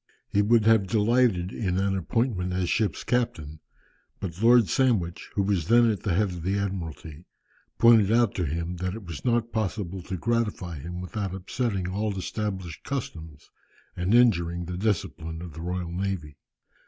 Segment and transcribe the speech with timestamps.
[0.29, 3.59] He would have delighted in an appointment as ship's captain,
[4.19, 7.27] but Lord Sandwich, who was then at the head of the Admiralty,
[7.77, 12.17] pointed out to him, that it was not possible to gratify him without upsetting all
[12.17, 13.51] established customs,
[13.95, 16.35] and injuring the discipline of the Royal Navy.